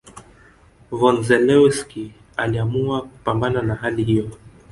[0.91, 4.29] Von Zelewski aliamua kupambana na hali hiyo